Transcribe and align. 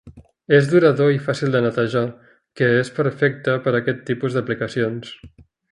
És 0.59 0.69
durador 0.69 1.11
i 1.15 1.19
fàcil 1.25 1.51
de 1.57 1.61
netejar, 1.65 2.03
que 2.61 2.71
és 2.81 2.91
perfecte 2.99 3.59
per 3.67 3.75
a 3.77 3.79
aquest 3.83 4.05
tipus 4.13 4.39
d'aplicacions. 4.39 5.17